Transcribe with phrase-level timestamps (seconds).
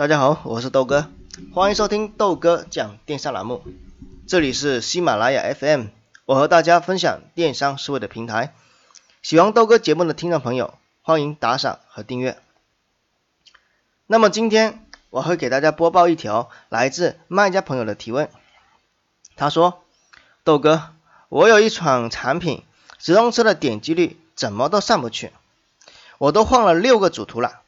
[0.00, 1.10] 大家好，我是豆哥，
[1.52, 3.62] 欢迎收听豆哥讲电商栏目。
[4.26, 5.88] 这里是喜马拉雅 FM，
[6.24, 8.54] 我和大家分享电商思维的平台。
[9.20, 12.38] 喜欢豆哥节目的听众朋友，欢迎打赏和订阅。
[14.06, 18.30] 那么今天我会给大家播报一条来自卖家朋友的提问。
[19.36, 19.84] 他说
[20.44, 20.94] ：“豆哥，
[21.28, 22.64] 我有一款产品，
[22.98, 25.30] 直通车的点击率怎么都上不去，
[26.16, 27.59] 我都换了六个主图了。”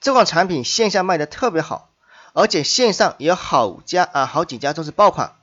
[0.00, 1.90] 这款产品线下卖的特别好，
[2.32, 5.36] 而且线上也有好家啊好几家都是爆款。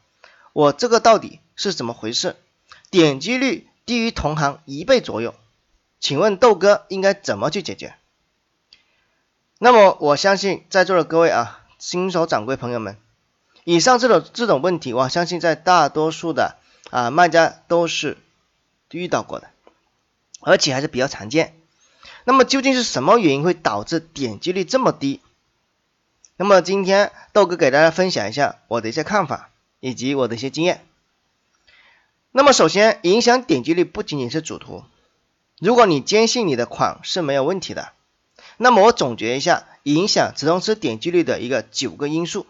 [0.53, 2.35] 我这个到底是怎么回事？
[2.89, 5.35] 点击率低于同行一倍左右，
[5.99, 7.95] 请问豆哥应该怎么去解决？
[9.59, 12.97] 那么我相信在座的各位啊新手掌柜朋友们，
[13.63, 16.57] 以上这种这种问题，我相信在大多数的
[16.89, 18.17] 啊卖家都是
[18.91, 19.49] 遇到过的，
[20.41, 21.56] 而且还是比较常见。
[22.27, 25.21] 那么究竟是什么原因会导致点击率这么低？
[26.35, 30.85] 那么今天豆哥给大家分享一下我的一些看法以及我的一些经验。
[32.33, 34.83] 那么首先，影响点击率不仅仅是主图。
[35.57, 37.93] 如果你坚信你的款是没有问题的，
[38.57, 42.45] 那么我总结一下影响直通车点击率的一个九个因素。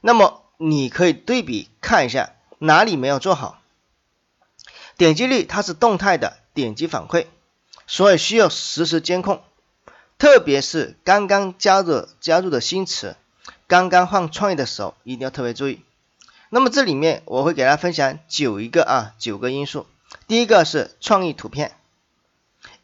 [0.00, 3.60] 那么你可以对比看一下哪里没有做好。
[4.96, 7.26] 点击率它是动态的点击反馈。
[7.88, 9.42] 所以需要实时监控，
[10.18, 13.16] 特别是刚刚加入加入的新词，
[13.66, 15.80] 刚刚换创意的时候，一定要特别注意。
[16.50, 19.86] 那么这里面我会给大家分享九一个啊九个因素。
[20.26, 21.72] 第一个是创意图片，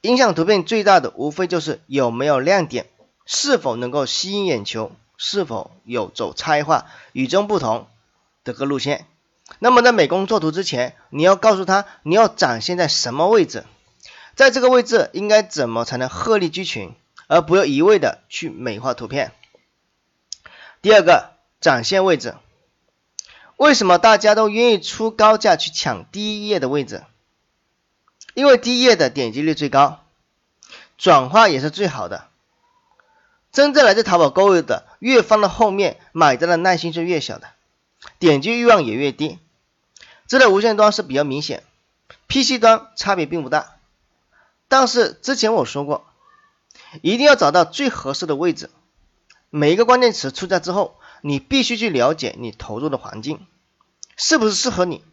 [0.00, 2.86] 影响图片最大的无非就是有没有亮点，
[3.26, 7.86] 是否能够吸引眼球，是否有走差异化、与众不同
[8.42, 9.06] 的个路线。
[9.58, 13.64] 那么在美工作图之前，你要告诉他你要展现在什么位置。
[14.36, 16.94] 在这个位置应该怎么才能鹤立鸡群，
[17.28, 19.32] 而不要一味的去美化图片？
[20.82, 22.34] 第二个，展现位置，
[23.56, 27.04] 为什么大家都愿意出高价去抢第一页的位置？
[28.34, 30.04] 因为第一页的点击率最高，
[30.98, 32.26] 转化也是最好的。
[33.52, 37.46] 真正来自淘宝购物的，越放到后面，买单的耐心是越小的，
[38.18, 39.38] 点击欲望也越低。
[40.26, 41.62] 这在无线端是比较明显
[42.26, 43.73] ，PC 端差别并不大。
[44.74, 46.04] 但是之前我说过，
[47.00, 48.70] 一定要找到最合适的位置。
[49.48, 53.46] 每一个关键词出价之后，你必须去了解你投入的环境
[54.16, 55.04] 是不是适合你，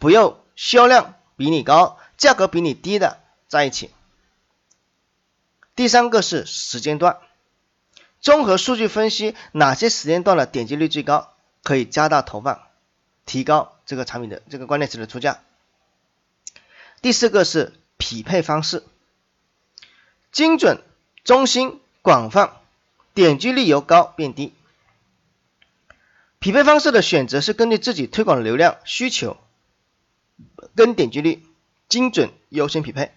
[0.00, 3.92] 不要销量比你高、价格比你低的在一起。
[5.76, 7.18] 第三个是时间段，
[8.20, 12.60] 综合数据分析哪些时间段的点击率最高，可以加大投放，
[13.24, 15.44] 提高这个产品的这个关键词的出价。
[17.00, 18.82] 第四个是匹配方式。
[20.36, 20.82] 精准、
[21.24, 22.60] 中心、广泛，
[23.14, 24.52] 点击率由高变低。
[26.38, 29.38] 匹配方式的选择是根据自己推广的流量需求
[30.74, 31.42] 跟点击率，
[31.88, 33.12] 精准优先匹配。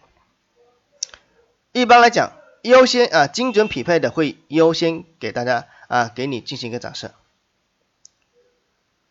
[1.74, 2.32] 一般来讲，
[2.62, 7.12] 优先啊精准匹配的会优先给大家啊给你进行一个展示。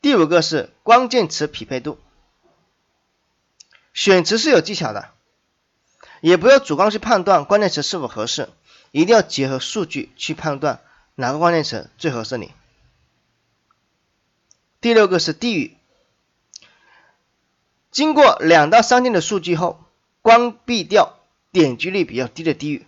[0.01, 1.99] 第五个是关键词匹配度，
[3.93, 5.11] 选词是有技巧的。
[6.21, 8.49] 也不要主观去判断关键词是否合适，
[8.91, 10.81] 一定要结合数据去判断
[11.15, 12.53] 哪个关键词最合适你。
[14.81, 15.77] 第六个是地域，
[17.91, 19.85] 经过两到三天的数据后，
[20.23, 21.19] 关闭掉
[21.53, 22.87] 点击率比较低的地域，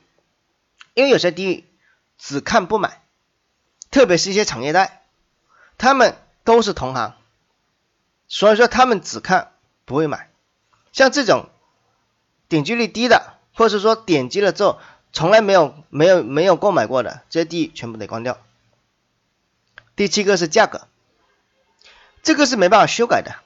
[0.94, 1.64] 因为有些地域
[2.18, 3.02] 只看不买，
[3.90, 5.04] 特别是一些产业带，
[5.78, 7.16] 他们都是同行，
[8.28, 9.52] 所以说他们只看
[9.84, 10.30] 不会买，
[10.92, 11.48] 像这种。
[12.50, 14.78] 点击率低的，或者说点击了之后
[15.12, 18.36] 从来没有没有没有购买过的这些地全部得关掉。
[19.96, 20.86] 第七个是价格，
[22.22, 23.36] 这个是没办法修改的，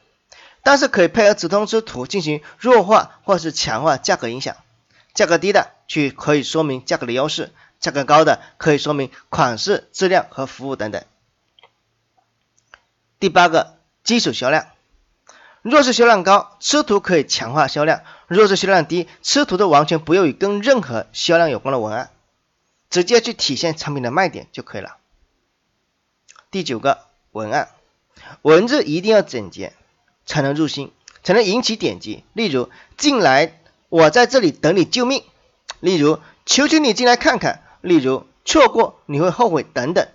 [0.63, 4.57] 但是可以配合直通车图进行弱化或是强化价格影响。
[5.13, 11.05] 价格低的去可以说明价格的优势，价格高的可以说明款式、质量和服务等等。
[13.21, 14.67] 第八个基础销量。
[15.63, 22.11] 若是销量高，吃图可以强化销量；若是销量低，吃图的完全不用与跟任何销量有关的文案，
[22.91, 24.97] 直接去体现产品的卖点就可以了。
[26.51, 26.99] 第九个
[27.33, 27.69] 文案，
[28.43, 29.73] 文字一定要整洁，
[30.27, 30.93] 才能入心，
[31.23, 32.25] 才能引起点击。
[32.33, 35.23] 例如进来，我在这里等你救命；
[35.81, 40.09] 例如求求你进来看看；例如错过你会后悔等等，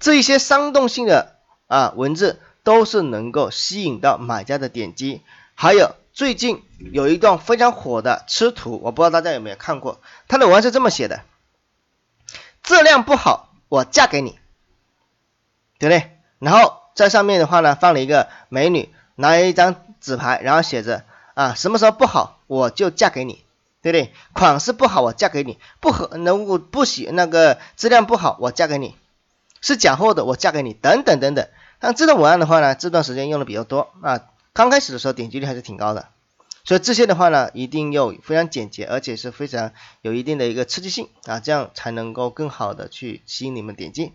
[0.00, 1.36] 这一些煽动性的
[1.66, 2.40] 啊文字。
[2.64, 5.22] 都是能够吸引到买家的点击，
[5.54, 11.20] 还有最近有一段非常火的吃图，我不知道大家有没有看过，它的文案是这么写的：
[12.64, 14.36] 质量不好我嫁给你，
[15.78, 16.18] 对不对？
[16.40, 21.04] 然后在上面的话呢，放了一个美女，拿一张纸牌，然后写着
[21.34, 23.44] 啊，什么时候不好我就嫁给你，
[23.80, 24.12] 对不对？
[24.32, 28.96] 款式不好我嫁给你，不合能我不喜那个质量不好我嫁给你，
[29.60, 31.46] 是假货的我嫁给你，等等等等。
[31.78, 34.22] 但这段文案的话呢，这段时间用的比较多啊，
[34.58, 36.08] 刚开始的时候点击率还是挺高的。
[36.64, 39.70] 所以这些的话呢，一定要非常简洁，而且是非常
[40.02, 44.12] 有一定的一个刺激性啊，这样才能够更好的去吸引你们点击。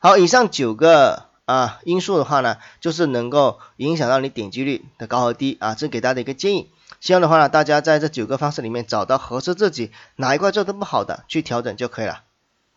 [0.00, 6.68] 好，以上九个啊因素的话呢，就是能够影响到你点击率的高和低啊，这给大家的一个建议。
[6.98, 12.24] 希望的话呢，大家在这九个方式里面找到合适自己哪一块做的不好的，去调整就可以了。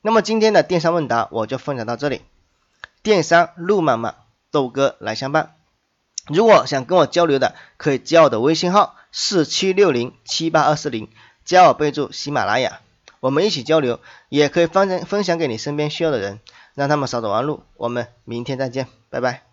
[0.04, 2.22] 那么今天的电商问答我就分享到这里，
[3.01, 4.16] 电商路漫漫，
[4.51, 5.56] 豆哥来相伴。
[6.28, 11.10] 如果想跟我交流的，可以加我的微信号四七六零七八二四零，
[11.44, 12.80] 加我备注喜马拉雅，
[13.20, 14.00] 我们一起交流，
[14.30, 16.40] 也可以分享分享给你身边需要的人，
[16.75, 17.64] 让他们少走弯路。
[17.78, 19.53] 我们明天再见，拜拜。